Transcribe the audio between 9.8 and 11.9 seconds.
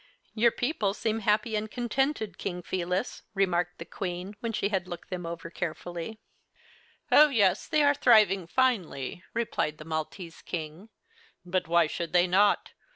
Maltese King. "But why